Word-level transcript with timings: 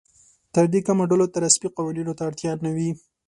تر 0.53 0.65
دې 0.73 0.79
کمو 0.87 1.03
ډلو 1.11 1.25
ته 1.33 1.37
رسمي 1.45 1.69
قوانینو 1.77 2.15
ته 2.17 2.23
اړتیا 2.29 2.51
نه 2.65 2.71
وي. 2.75 2.89